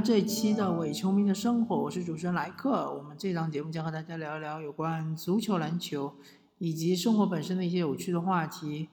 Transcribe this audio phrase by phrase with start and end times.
[0.00, 2.92] 这一期的伪球迷的生活，我是主持人莱克。
[2.92, 6.14] 我们这档节目将和大家聊一聊有关足球、篮球
[6.58, 8.88] 以及生活本身的一些有趣的话题。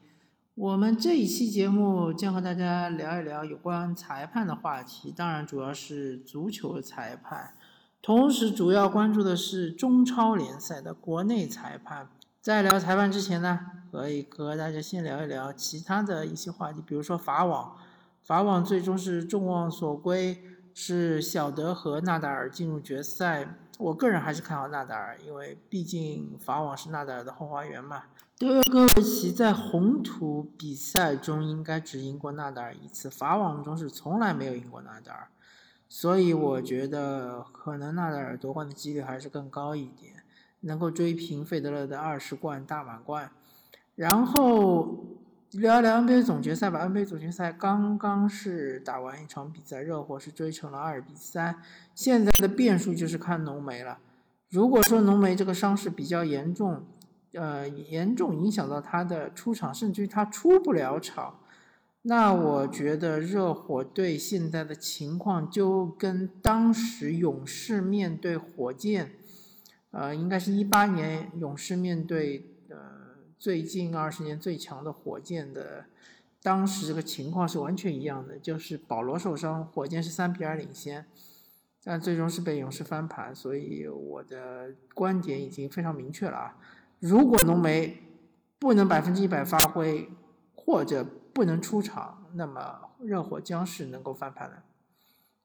[0.53, 7.55] 我们这一期节目将和大家聊一聊有关裁判的话题，当然主要是足球裁判，
[8.01, 12.09] 同时主要关注的是中超联赛的国内裁判。
[12.39, 13.59] 在聊裁判之前呢，
[13.91, 17.75] 可以和大家先聊一聊其他的一些话题，比如说法网。
[18.23, 23.55] 法网最终是众望所归，是小德和纳达尔进入决赛。
[23.77, 28.03] 我个人还是看好纳达尔，因为毕竟法网是纳达尔的后花园嘛。
[28.37, 35.27] 德约科维奇在红土比赛中应该只赢过纳达尔一次，法网中是从来没有赢过纳达尔，
[35.89, 40.13] 所以我觉得可能纳达尔夺冠的几率还是更高一点。
[40.63, 43.31] 能够追平费德勒的二十冠大满贯，
[43.95, 45.10] 然后
[45.59, 46.87] 聊一聊 NBA 总决赛吧。
[46.87, 51.61] NBA 总决赛刚刚是打完一场比赛，热火是追成了二比三。
[51.93, 53.99] 现在的变数就是看浓眉了。
[54.49, 56.85] 如果说浓眉这个伤势比较严重，
[57.33, 61.39] 呃，严重影响到他的出场，甚至于他出不了场，
[62.03, 69.11] 那我觉得热火队现在的情况就跟当时勇士面对火箭。
[69.91, 72.50] 呃，应该是一八年勇士面对
[73.41, 75.85] 最近二十年最强的火箭的，
[76.43, 81.07] 当时这个情况是完全一样的，就是保罗受伤，火箭是三比二领先，
[81.83, 86.57] 但最终是被勇士翻盘，所以我的观点已经非常明确了啊，
[86.99, 88.03] 如果浓眉
[88.59, 90.07] 不能百分之一百发挥
[90.53, 91.03] 或者
[91.33, 94.61] 不能出场，那么热火将是能够翻盘的。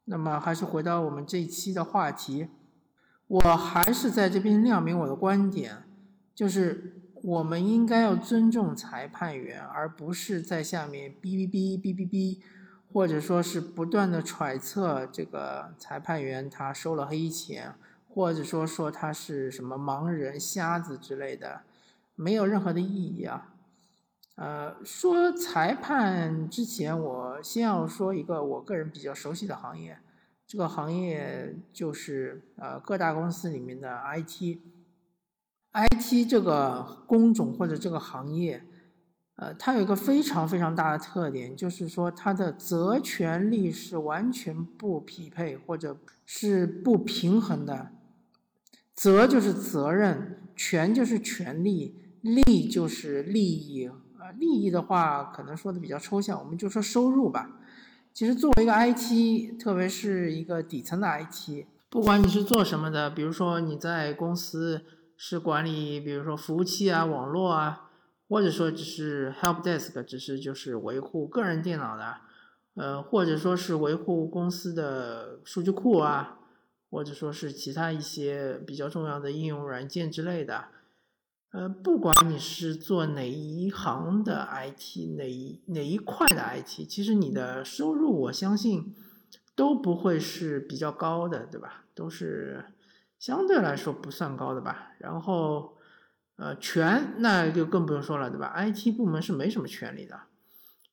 [0.05, 2.49] 那么还是回到我们这一期的话题。
[3.27, 5.85] 我还是在这边亮明我的观点，
[6.35, 12.39] 就是我们应该要尊重裁判员，而不是在下面哔哔哔哔哔哔，
[12.93, 17.75] 或者说是不断的揣测这个裁判员他收了黑钱，
[18.09, 21.63] 或者说说他是什么盲人、瞎子之类的，
[22.15, 23.53] 没有任何的意义啊。
[24.37, 29.99] 呃，说裁判之前，我先要说一个我个人比较熟悉的行业。
[30.47, 34.61] 这个行业就是呃各大公司里面的 IT
[35.77, 38.65] IT 这个工种或者这个行业，
[39.37, 47.91] 呃，它有一个非常非常大的特点，就是说它的责权利是完全不匹配或者是不平衡的。
[48.95, 53.87] 责就是责任，权就是权利，利就是利益。
[54.19, 57.61] 啊，利益的话可能说的比较抽象，我们就说收入吧。
[58.15, 64.83] 其实作为一个 IT，特别是一个底层的 IT，不管你是做什么的，比如说你在公司
[65.17, 67.91] 是管理，比如说服务器啊、网络啊，
[68.29, 72.17] 或者说只是 Help Desk，只是就是维护个人电脑的，
[72.75, 76.39] 呃，或者说是维护公司的数据库啊，
[76.91, 80.67] 或者说是其他一些比较重要的应用软件之类的。
[81.53, 88.95] 呃，不管你是做哪一行的 IT，哪一哪一块的 IT，其实你的收入我相信
[89.55, 91.85] 都不会是比较高的，对吧？
[91.95, 92.63] 都是
[93.19, 94.93] 相对来说不算高的吧。
[94.99, 95.77] 然后，
[96.37, 100.21] 呃，权那就更不用说了，对吧？IT 部门是没什么权利的，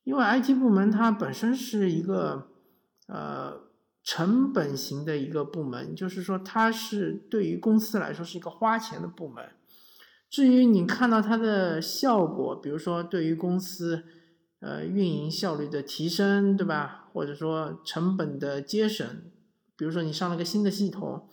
[0.04, 2.50] 因为 IT 部门它本身是一个
[3.08, 3.62] 呃
[4.04, 9.46] 成本型的一个部门，就是说它是对于公司来说是一个花钱的部门。
[10.30, 14.04] 至于你看到它的效果，比如说对于公司，
[14.62, 17.10] 呃，运营效率的提升，对吧？
[17.14, 19.06] 或者说成本的节省，
[19.78, 21.30] 比如说你上了个新的系统，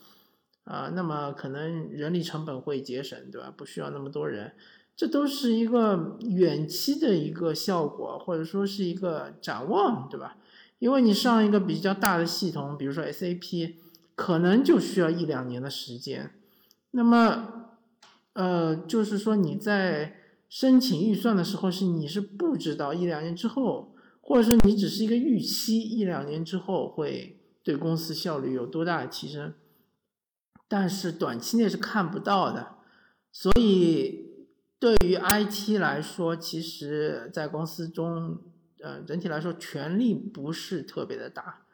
[0.63, 3.53] 啊，那么可能人力成本会节省，对吧？
[3.55, 4.53] 不需要那么多人，
[4.95, 10.37] 这都是一个远期的一个效果，或者说是一个展望，对吧？
[10.79, 13.73] 因为你上一个比较大的系统，比如说 SAP，
[14.15, 16.31] 可能就需要一两年的时间，
[16.91, 17.57] 那么。
[18.33, 20.15] 呃，就是说你在
[20.47, 29.53] 申请预算的时候，是你是不知道一两年之后，或者说你只是一个预期一两年之后会对公司效率有多大的提升，
[30.71, 32.77] 但是短期内是看不到的。
[33.29, 34.47] 所以
[34.79, 38.39] 对于 IT 来说，其实在公司中，
[38.79, 41.65] 呃，整体来说权力不是特别的大。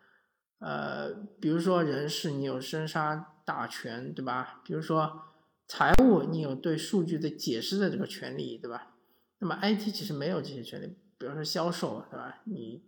[0.57, 4.61] 呃，比如说人事，你有生杀大权，对吧？
[4.65, 5.21] 比如说。
[5.69, 8.95] 财务，你有对数据的解释的这个权利，对吧？
[9.39, 12.39] 那么 IT 其实没有这些权利，比如说销售，对吧？
[12.45, 12.81] 你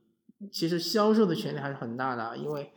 [0.50, 2.72] 其实销售的权利还是很大的，因为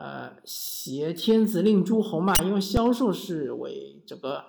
[0.00, 4.44] 呃挟天子令诸侯嘛，因为销售是为这个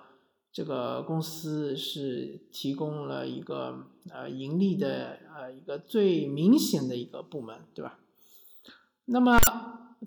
[0.50, 7.98] 这个公司是提供了一个呃盈利的呃一个最明显的一个部门，对吧？
[9.04, 9.38] 那么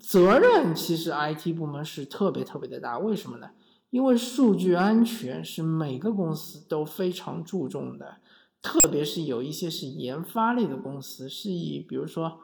[0.00, 3.50] 责任其实 IT 部门是特别特别的大，为什么呢？
[3.90, 8.16] 因为数据安全是每个公司都非常注重的，
[8.60, 12.40] 特别是有一些是研发类的公司，是以比如说，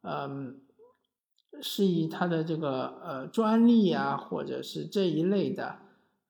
[0.00, 0.58] 嗯，
[1.60, 5.78] 是以它的这个呃专利啊，或者是这一类的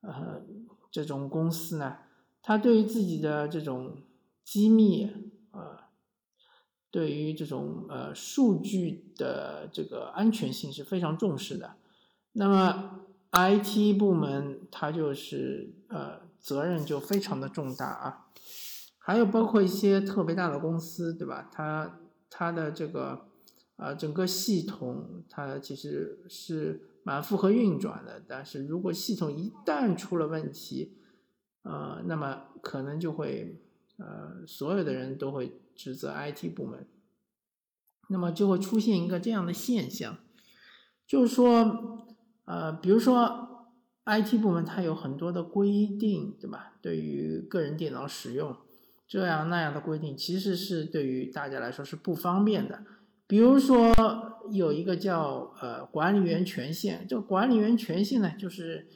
[0.00, 0.42] 呃
[0.90, 1.96] 这种公司呢，
[2.42, 3.98] 它对于自己的这种
[4.44, 5.10] 机密
[5.52, 5.78] 呃，
[6.90, 11.76] 对于这种呃数据的这个安全性是非常重视的，
[12.32, 13.00] 那么。
[13.32, 18.26] IT 部门它就是呃责任就非常的重大啊，
[18.96, 21.50] 还有包括一些特别大的公司，对吧？
[21.52, 21.98] 它
[22.30, 23.26] 它的这个
[23.76, 30.98] 啊整个系统它其实是蛮符合运转的，但是如果系统一旦出了问题，
[31.62, 33.62] 呃，那么可能就会
[33.98, 36.86] 呃所有的人都会指责 IT 部门，
[38.08, 40.18] 那么就会出现一个这样的现象，
[41.06, 42.02] 就是说。
[42.48, 43.66] 呃，比如说
[44.04, 46.74] ，IT 部门它有很多的规定，对吧？
[46.80, 48.56] 对于个人电脑使用
[49.08, 52.84] 这样那样的规定，其实是对于大家来说是不方便的。
[53.26, 53.92] 比如说
[54.50, 58.86] 有一个叫呃管理员权限，这个管理员权限呢，就是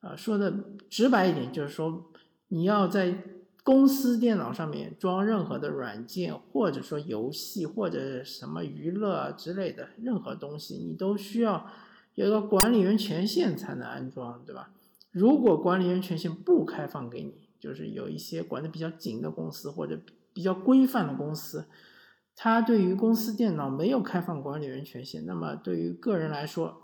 [0.00, 0.52] 呃说的
[0.88, 2.10] 直白一点，就是说
[2.48, 3.22] 你要在
[3.62, 11.66] 公司电脑上面装任何的软件，或者说游戏或者什么娱乐之类的任何东西，你都需要。
[12.14, 14.70] 有一个管理员权限才能安装，对吧？
[15.10, 20.00] 如果管理员权限不开放给你，就是有一些管的比较紧的公司或者
[20.32, 21.66] 比较规范的公司，
[22.36, 26.82] 它对于公司电脑没有开放管理员权限，那么对于个人来说，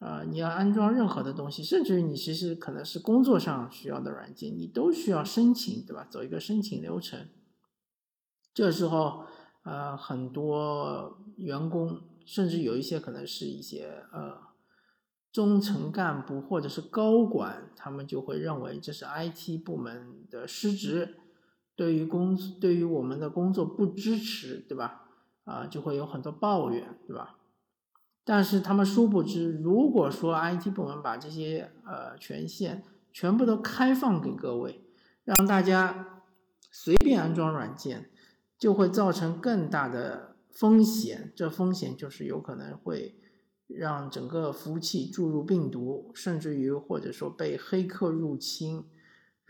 [0.00, 6.06] 啊，你要安装任何的东西，甚至于你其实可能是工作上需要的软件，你都需要申请，对吧？
[6.10, 7.28] 走一个申请流程。
[8.52, 9.24] 这时候，
[9.62, 14.50] 呃，很多员工，甚至有一些可能是一些呃。
[15.32, 21.19] 中层干部或者是高管，他们就会认为这是 IT 部门的失职，
[21.80, 25.08] 对于工对于我们的工作不支持，对吧？
[25.44, 27.38] 啊，就会有很多抱怨，对吧？
[28.22, 34.84] 但是他们殊不知，如果说 IT 部门把这些呃权限全部都开放给各位，
[35.24, 36.22] 让大家
[36.70, 38.10] 随便安装软件，
[38.58, 41.32] 就会造成更大的风险。
[41.34, 43.16] 这风险就是有可能会。
[43.72, 48.84] 让整个服务器注入病毒，甚至于或者说被黑客入侵，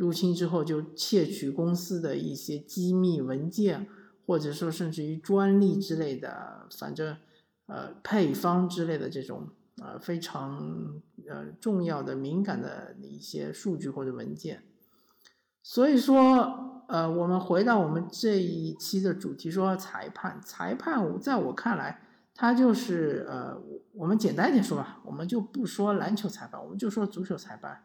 [0.00, 3.86] 入侵之后就窃取公司的一些机密文件，
[4.26, 7.18] 或者说甚至于专利之类的，反正
[7.66, 9.48] 呃配方之类的这种
[9.82, 14.62] 呃非常呃重要的敏感的一些数据或者文件。
[15.62, 22.06] 所以说呃我们回到我们这一期的主题，说裁判，裁判在我看来。
[22.32, 23.60] 他就是呃，
[23.92, 27.82] 我们简单一点说吧，我们就不说篮球裁判，我们就说足球裁判。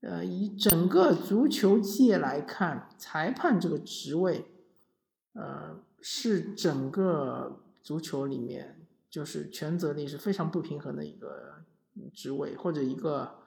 [0.00, 4.46] 呃，以整个足球界来看，裁判这个职位，
[5.32, 11.64] 呃，是整个足球里面就是权责力是非常不平衡的一个
[12.14, 13.38] 职位或者一个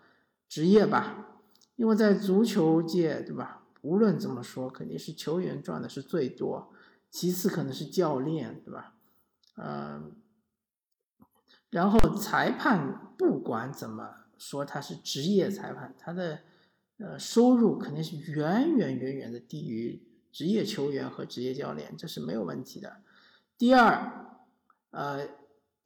[0.49, 1.39] 职业吧。
[1.77, 3.63] 因为在足球界，对吧？
[3.81, 6.71] 无论怎么说，肯定是球员赚的是最多，
[7.09, 8.93] 其次可能是教练，对吧？
[9.55, 10.11] 嗯。
[11.69, 16.39] 然后裁判不管怎么说，他是职业裁判，他的
[16.97, 23.03] 呃收入肯定是远远远远的低于职业球员和职业教练，这是没有问题的。
[23.55, 24.39] 第二，
[24.89, 25.27] 呃，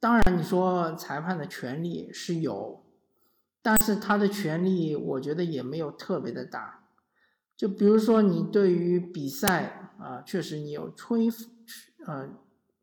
[0.00, 2.82] 当然你说裁判的权利是有，
[3.60, 6.88] 但是他的权利我觉得也没有特别的大。
[7.54, 11.28] 就比如说你对于比赛啊，确实你有吹
[12.06, 12.30] 呃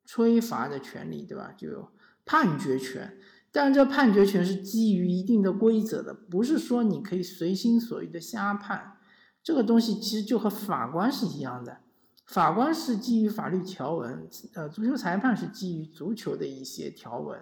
[0.05, 1.51] 吹罚的权利，对吧？
[1.57, 1.89] 就有。
[2.25, 3.17] 判决权，
[3.53, 8.97] 但这判决权是基于一定的规则的，不是说你可以随心所欲的瞎判。
[9.43, 11.81] 这个东西其实就和法官是一样的，
[12.25, 17.39] 法官是基于法律条文，呃，足球裁判是基于足球的一些条文，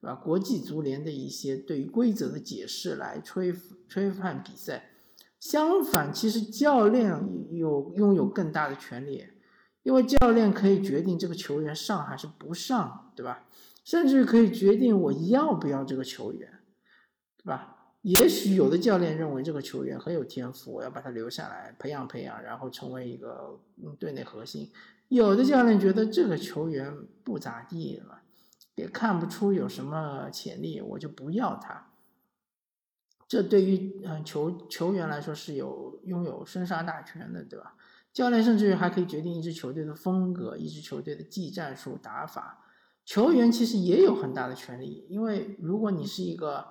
[0.00, 0.14] 对吧？
[0.14, 3.54] 国际足联的一些对于规则的解释来吹
[3.88, 4.88] 吹判比赛。
[5.38, 7.10] 相反，其实教练
[7.50, 9.24] 有拥有更大的权利，
[9.82, 13.44] 因为教练可以决定这个球员上还是不上，对吧？
[13.84, 16.60] 甚至可以决定我要不要这个球员，
[17.36, 17.78] 对吧？
[18.02, 23.60] 也许有的教练认为这个球员很有天赋，我要把他留下来培养培养，然后成为一个
[23.98, 24.72] 队内核心。
[25.06, 28.22] 有的教练觉得这个球员不咋地了，
[28.74, 31.90] 也看不出有什么潜力，我就不要他。
[33.28, 37.76] 这对于嗯球球员来说是有拥有生杀大权的，对吧？
[38.12, 42.61] 教练甚至于还可以决定一支球队的风格，一支球队的技战术打法。
[43.04, 46.68] 球员其实也有很大的权利，因为如果你是一个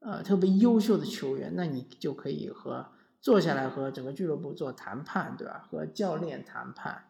[0.00, 2.86] 呃特别优秀的球员，那你就可以和
[3.20, 5.66] 坐下来和整个俱乐部做谈判，对吧？
[5.70, 7.04] 和教练谈判，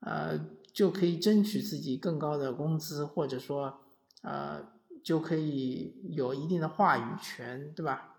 [0.00, 0.38] 呃，
[0.72, 3.80] 就可以争取自己更高的工资，或者说
[4.22, 4.64] 呃
[5.02, 8.12] 就可以有一定的话语权，对吧？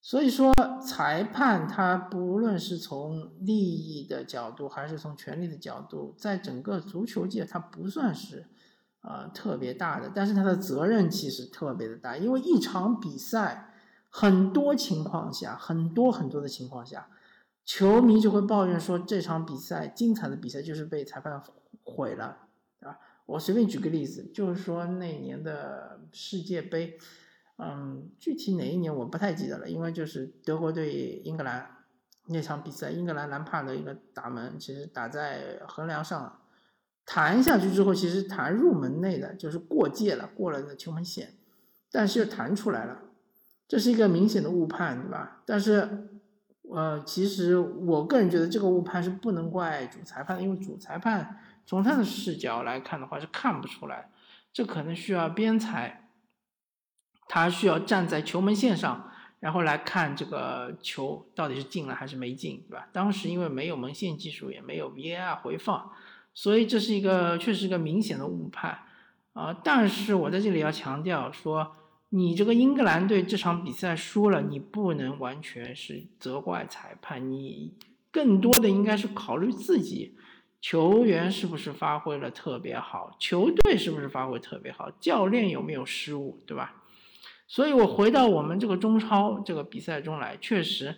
[0.00, 0.52] 所以说，
[0.86, 8.44] 裁判他不论是从利益的角度，还是从权力的角度，在整个足球界，他不算是，
[9.06, 13.74] 呃，特别大的，但是他的责任其实特别的大，因为一场比赛，
[14.08, 17.08] 很多情况下，很多很多的情况下，
[17.64, 21.42] 球迷就会抱怨说，这场比赛精彩的比赛就是被裁判
[21.82, 22.38] 毁了，
[22.80, 22.98] 对吧？
[23.26, 26.98] 我随便举个例子，就是说那年的世界杯。
[27.56, 31.70] 嗯，具体哪一年我不太记得了，因为就是德国对英格兰
[32.26, 36.40] 那场比赛，英格兰兰帕的一个打门，其实打在横梁上了，
[37.06, 41.34] 弹下去之后，其实弹入门内的，就是过界了，过了那球门线，
[41.90, 43.02] 但是又弹出来了，
[43.68, 45.42] 这是一个明显的误判，对吧？
[45.44, 46.08] 但是，
[46.62, 54.10] 呃，其实我个人觉得这个误判是不能怪主裁判的，因为主裁判从他的视角来看的话是看不出来，
[54.52, 56.00] 这可能需要边裁。
[57.26, 62.86] 他需要站在球门线上，然后来看这个球到底是进了还是没进，对吧？
[62.92, 65.90] 当时因为没有门线技术，也没有 VAR 回放，
[66.34, 68.80] 所以这是一个确实是个明显的误判
[69.32, 69.58] 啊。
[69.64, 71.76] 但是我在这里要强调说，
[72.10, 77.72] 你这个英格兰队这场比赛输了，你不能完全是责怪裁判，你
[78.10, 80.16] 更多的应该是考虑自己
[80.60, 86.82] 球员是不是发挥了特别好，球队是不是发挥特别好，教练有没有失误，对吧？
[87.46, 90.96] 所以，我回到我们这个中超这个比赛中来，确实，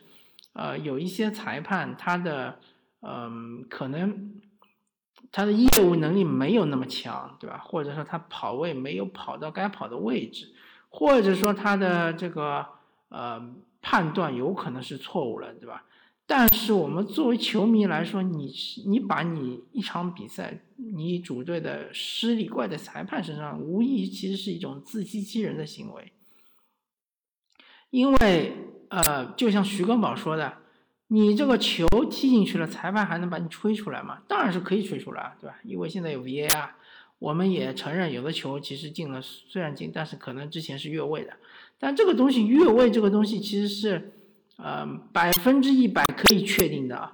[0.53, 2.61] 呃，有一些裁判他的，
[3.01, 4.33] 嗯，可能
[5.33, 7.59] 他的业务能力没有那么强，对吧？
[7.59, 10.55] 或者说他跑位没有跑到该跑的位置，
[10.89, 12.67] 或者说他的这个
[13.09, 15.85] 呃判断有可能是错误了，对吧？
[16.29, 18.53] 但是我们作为球迷来说，你
[18.87, 26.13] 你把你一场比赛你主队的失利怪在裁判身上，无疑其实是一种自欺欺人的行为。
[27.91, 28.57] 因为，
[28.89, 30.55] 呃，就像徐根宝说的，
[31.09, 34.19] 你这个球踢进去了，裁判还能把你吹出来吗？
[34.27, 35.57] 当然是可以吹出来，对吧？
[35.63, 36.71] 因为现在有 VAR，
[37.19, 41.35] 我们也承认有的球其实进了，虽然进，但是可能之前是越位的。
[41.79, 44.15] 但这个东西越位这个东西其实是，
[44.57, 47.13] 呃，百分之一百可以确定的。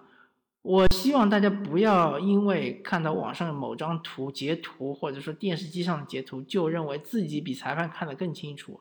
[0.63, 8.81] 我希望大家不要因为看到网上某张图截图，或者说电视机上的截图，就认为自己比裁判看得更清楚。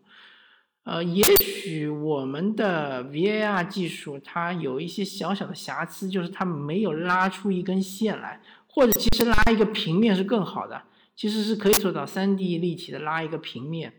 [0.84, 10.82] 呃，也许我们的 VAR 技术它有一些小小的瑕疵，就是它没有拉出一根线来，或者其实拉一个平面是更好的，
[11.16, 13.94] 其实是可以做到 3D 立体的拉一个平面，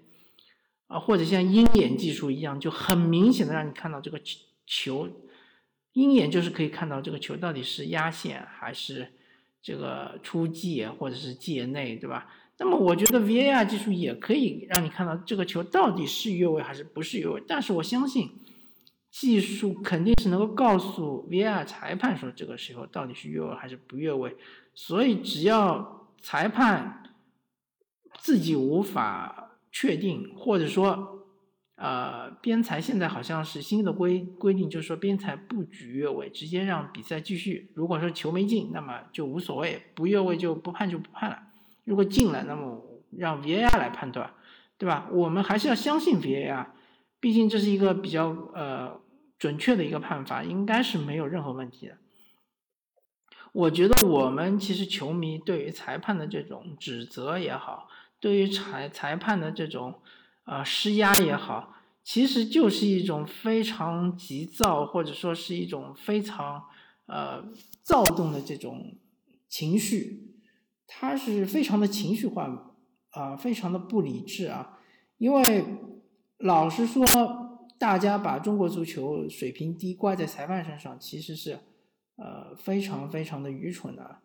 [0.89, 4.21] 啊，或者像鹰眼技术一样，就很明显的让你看到这个
[4.67, 5.09] 球，
[5.93, 9.13] 鹰眼就是可以看到这个球到底是压线还是
[9.63, 12.27] 这个出界或者是界内，对吧？
[12.65, 18.31] 那么我觉得 VAR 技术也可以让你看到这个球到底是越位还是不是越位，但是我相信
[19.11, 24.37] 技术肯定是能够告诉 VAR 裁判说这个时候到底是越位还是不越位。
[24.77, 27.03] 所以只要裁判
[28.21, 31.27] 自己无法确定，或者说
[31.75, 37.73] 呃边裁现在好像是新的规规定，就是说边裁不举越位，直接让比赛继续。
[37.75, 41.49] 如果说球没进，那么就无所谓，不越位就不判就不判了。
[41.85, 44.35] 如果进了，那么让 VAR 来判断，
[44.79, 45.09] 对吧？
[45.11, 46.67] 我们还是要相信 VAR，
[47.21, 49.01] 毕竟这是一个比较呃
[49.39, 51.99] 准确的一个判罚，应该是没有任何问题的。
[53.53, 60.01] 我觉得我们其实球迷对于裁判的这种指责也好，对于裁裁判的这种
[60.45, 66.65] 呃施压也好，其实就是一种非常急躁，或者说是一种非常
[67.07, 67.45] 呃
[67.83, 68.95] 躁动的这种
[69.49, 70.32] 情绪。
[70.99, 72.75] 他是非常的情绪化
[73.11, 74.79] 啊，非常的不理智啊。
[75.19, 75.65] 因为
[76.39, 77.05] 老实说，
[77.79, 81.59] 大家把中国足球水平低挂在裁判身上，其实是
[82.17, 84.19] 呃非常非常的愚蠢的，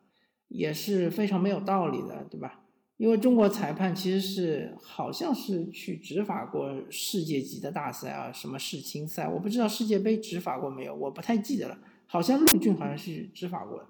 [0.47, 2.61] 也是非常没有道理的，对吧？
[2.97, 11.77] 因为中国裁判其实是好像是去执法过世界级的大赛啊，什么世青赛，我不知道世界杯执法过没有，我不太记得了。
[12.07, 13.85] 好像陆俊好像是执法过的。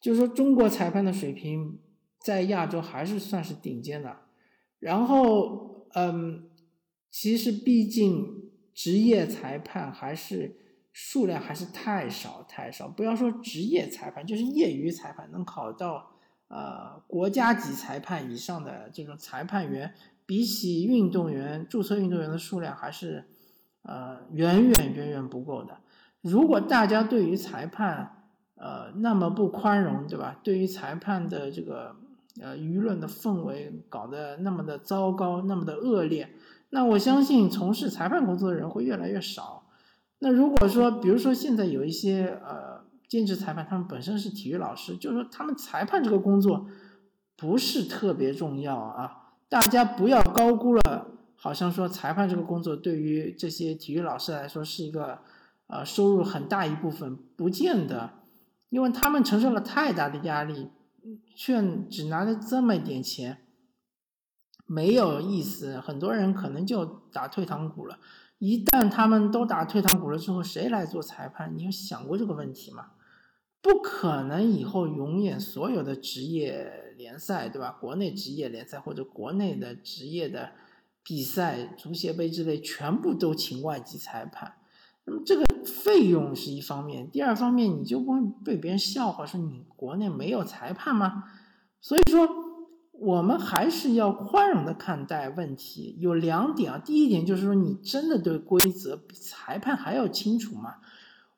[0.00, 1.78] 就是说，中国裁判的水平
[2.18, 4.16] 在亚洲还是算是顶尖的。
[4.78, 6.48] 然后，嗯，
[7.10, 10.56] 其实毕竟职业裁判还是
[10.90, 12.88] 数量还是太少太少。
[12.88, 16.12] 不要说职业裁判，就是业余裁判能考到
[16.48, 19.92] 呃国家级裁判以上的这种裁判员，
[20.24, 23.28] 比起运动员注册运动员的数量还是
[23.82, 25.80] 呃远远远远不够的。
[26.22, 28.19] 如果大家对于裁判
[28.60, 30.38] 呃那么不宽容，对吧？
[30.44, 31.96] 对于裁判的这个
[32.40, 36.28] 呃舆论的氛围搞得那么的糟糕，那么的恶劣，
[36.68, 39.64] 那我相信从事裁判工作的人会越来越少。
[40.18, 46.66] 那如果说，比如说现在有一些呃兼职裁判，他们本身是体育老师，就是说他们裁判这个工作
[47.38, 55.20] 不是特别重要啊，大家不要高估了，好像说裁判这个工作对于这些体育老师来说是一个
[55.68, 58.10] 呃收入很大一部分，不见得，
[58.70, 60.70] 因为他们承受了太大的压力，
[61.36, 63.38] 却只拿了这么一点钱，
[64.64, 67.98] 没有意思，很多人可能就打退堂鼓了。
[68.38, 71.54] 一旦他们都打退堂鼓了之后，谁来做裁判？
[71.54, 72.92] 你有想过这个问题吗？
[73.60, 77.72] 不可能以后永远所有的职业联赛，对吧？
[77.72, 80.52] 国内职业联赛或者国内的职业的
[81.02, 84.54] 比赛，足协杯之类，全部都请外籍裁判。
[85.04, 91.24] 那么这个费用是一方面，第二方面你就不会被别人笑话说你国内没有裁判吗？
[91.80, 92.28] 所以说。
[93.02, 95.96] 我们还是要宽容的看待问题。
[96.00, 100.74] 有两点啊，第一点就是说，你真的对规则比裁判还要清楚吗？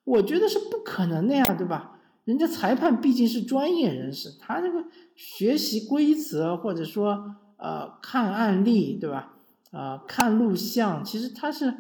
[0.03, 2.01] 我觉得是不可能的呀，对吧？
[2.25, 9.35] 人家裁判毕竟是专业人士，他这个学习规则或者说呃看案例，对吧？
[9.71, 11.73] 呃看录像，其实他是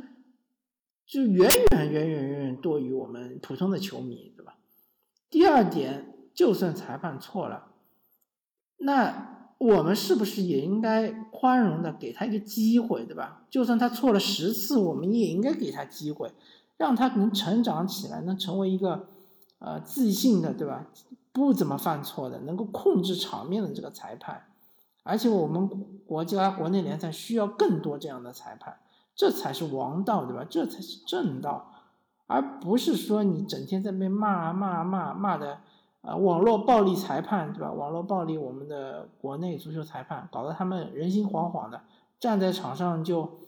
[1.13, 4.57] 就远远远远远远多于我们普通的球迷，对吧？
[5.29, 7.67] 第二点，就算裁判错了，
[8.79, 9.29] 那。
[9.63, 13.45] 我们是不是也应该宽容的给他一个机会，对吧？
[13.49, 16.33] 就算他错了十次，我们也应该给他机会，
[16.79, 19.07] 让他能成长起来，能成为一个
[19.61, 20.89] 呃自信的，对吧？
[21.33, 24.49] 不怎么犯错的，能够控制场面的这个裁判。
[25.05, 25.69] 而且我们
[26.05, 28.79] 国家国内联赛需要更多这样的裁判，
[29.15, 30.45] 这才是王道，对吧？
[30.49, 31.73] 这才是正道，
[32.27, 35.59] 而不是说你整天在被骂骂骂骂的。
[36.03, 37.71] 啊，网络暴力裁判，对吧？
[37.71, 41.83] 网络暴力，我们的国内足球裁判搞得他们人心惶惶的，
[42.19, 43.39] 站在场上就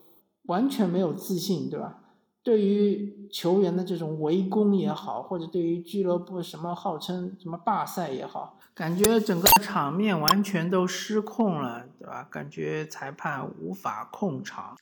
[0.45, 1.99] 完全没有自信，对吧？
[2.45, 12.27] 对于球员的这种围攻也好，或者对于俱乐部什么号称什么罢赛也好，感觉整个场面完全都失控了，对吧？
[12.31, 14.77] 感觉裁判无法控场。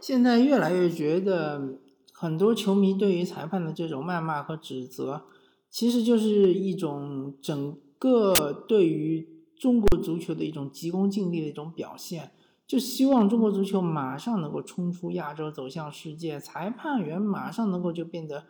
[0.00, 1.78] 现在越来越觉得，
[2.12, 5.24] 很多球迷对于裁判的这种谩骂和指责。
[5.70, 12.30] 其实就是一种整个对于中国足球的一种急功近利的一种表现，
[12.66, 18.44] 就希望中国足球马上能够冲出亚洲，走向世界，裁判员马上能够就变得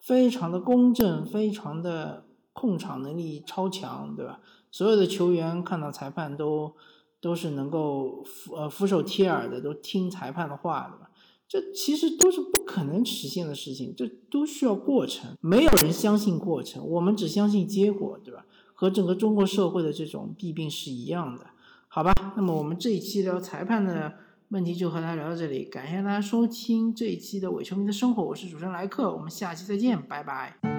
[0.00, 4.40] 非常的公正，非常的控场能力超强，对吧？
[4.70, 6.74] 所有的球员看到裁判都
[7.20, 11.10] 都是能够俯呃俯首帖耳的，都听裁判的话，对吧？
[11.46, 15.36] 这其实都是不可能实现的事情，这都需要过程。
[15.40, 18.46] 没有人相信过程，我们只相信结果，对吧？
[18.72, 21.46] 和整个中国社会的这种弊病是一样的，
[21.88, 22.12] 好吧？
[22.36, 24.14] 那么我们这一期聊裁判的
[24.48, 30.73] 问题就和大家聊到这里，感谢大家收听这一期的伪球迷的生活，我是主持人莱克，我们下期再见，拜拜。